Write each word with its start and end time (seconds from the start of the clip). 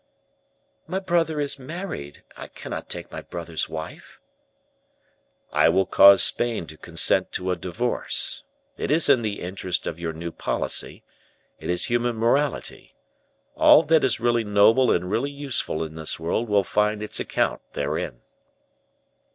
"My 0.87 0.97
brother 0.97 1.39
is 1.39 1.59
married; 1.59 2.23
I 2.35 2.47
cannot 2.47 2.89
take 2.89 3.11
my 3.11 3.21
brother's 3.21 3.69
wife." 3.69 4.19
"I 5.51 5.69
will 5.69 5.85
cause 5.85 6.23
Spain 6.23 6.65
to 6.65 6.75
consent 6.77 7.31
to 7.33 7.51
a 7.51 7.55
divorce; 7.55 8.43
it 8.77 8.89
is 8.89 9.09
in 9.09 9.21
the 9.21 9.41
interest 9.41 9.85
of 9.85 9.99
your 9.99 10.11
new 10.11 10.31
policy; 10.31 11.03
it 11.59 11.69
is 11.69 11.85
human 11.85 12.15
morality. 12.15 12.95
All 13.55 13.83
that 13.83 14.03
is 14.03 14.19
really 14.19 14.43
noble 14.43 14.89
and 14.89 15.11
really 15.11 15.29
useful 15.29 15.83
in 15.83 15.93
this 15.93 16.19
world 16.19 16.49
will 16.49 16.63
find 16.63 17.03
its 17.03 17.19
account 17.19 17.61
therein." 17.73 18.23